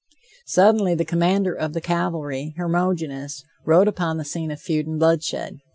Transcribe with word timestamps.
Suddenly 0.47 0.95
the 0.95 1.05
commander 1.05 1.53
of 1.53 1.73
the 1.73 1.79
cavalry, 1.79 2.55
Hermogenes, 2.57 3.45
rode 3.67 3.87
upon 3.87 4.17
the 4.17 4.25
scene 4.25 4.49
of 4.49 4.59
feud 4.59 4.87
and 4.87 4.97
bloodshed. 4.97 5.59